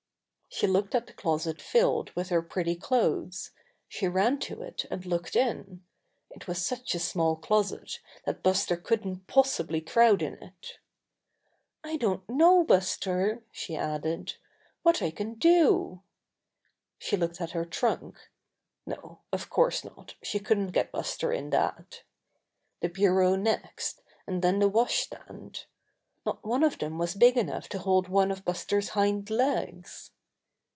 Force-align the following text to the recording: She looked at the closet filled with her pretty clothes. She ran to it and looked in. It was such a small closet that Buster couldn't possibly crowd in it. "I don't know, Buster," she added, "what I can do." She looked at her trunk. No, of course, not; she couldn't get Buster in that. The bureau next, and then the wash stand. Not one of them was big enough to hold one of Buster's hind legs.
She 0.53 0.67
looked 0.67 0.93
at 0.93 1.07
the 1.07 1.13
closet 1.13 1.61
filled 1.61 2.09
with 2.13 2.27
her 2.27 2.41
pretty 2.41 2.75
clothes. 2.75 3.51
She 3.87 4.09
ran 4.09 4.37
to 4.39 4.61
it 4.61 4.85
and 4.91 5.05
looked 5.05 5.33
in. 5.37 5.85
It 6.29 6.45
was 6.45 6.63
such 6.63 6.93
a 6.93 6.99
small 6.99 7.37
closet 7.37 7.99
that 8.25 8.43
Buster 8.43 8.75
couldn't 8.75 9.27
possibly 9.27 9.79
crowd 9.79 10.21
in 10.21 10.33
it. 10.43 10.79
"I 11.85 11.95
don't 11.95 12.27
know, 12.27 12.65
Buster," 12.65 13.43
she 13.53 13.77
added, 13.77 14.33
"what 14.83 15.01
I 15.01 15.09
can 15.09 15.35
do." 15.35 16.03
She 16.99 17.15
looked 17.15 17.39
at 17.39 17.51
her 17.51 17.63
trunk. 17.63 18.19
No, 18.85 19.21
of 19.31 19.49
course, 19.49 19.85
not; 19.85 20.15
she 20.21 20.37
couldn't 20.39 20.71
get 20.73 20.91
Buster 20.91 21.31
in 21.31 21.51
that. 21.51 22.03
The 22.81 22.89
bureau 22.89 23.37
next, 23.37 24.01
and 24.27 24.41
then 24.41 24.59
the 24.59 24.67
wash 24.67 24.99
stand. 24.99 25.63
Not 26.25 26.43
one 26.45 26.61
of 26.63 26.77
them 26.77 26.97
was 26.97 27.15
big 27.15 27.37
enough 27.37 27.69
to 27.69 27.79
hold 27.79 28.09
one 28.09 28.31
of 28.31 28.43
Buster's 28.43 28.89
hind 28.89 29.29
legs. 29.29 30.11